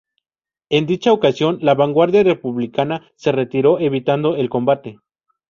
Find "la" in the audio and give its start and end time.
1.61-1.75